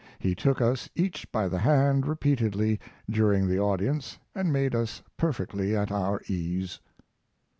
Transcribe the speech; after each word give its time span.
He 0.17 0.33
took 0.33 0.61
us 0.61 0.89
each 0.95 1.31
by 1.31 1.47
the 1.47 1.59
hand 1.59 2.07
repeatedly 2.07 2.79
during 3.07 3.47
the 3.47 3.59
audience 3.59 4.17
and 4.33 4.51
made 4.51 4.73
us 4.73 5.03
perfectly 5.15 5.75
at 5.75 5.91
our 5.91 6.19
ease. 6.27 6.79